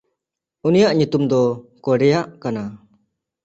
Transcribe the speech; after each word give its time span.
ᱩᱱᱤᱭᱟᱜ 0.67 0.93
ᱧᱩᱛᱩᱢ 0.97 1.23
ᱫᱚ 1.31 1.41
ᱠᱚᱰᱮᱭᱟᱦ 1.83 2.25
ᱠᱟᱱᱟ᱾ 2.41 2.63